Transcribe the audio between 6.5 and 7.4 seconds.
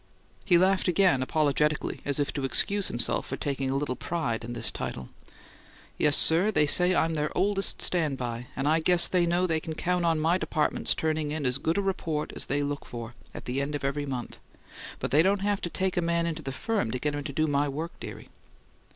say I'm their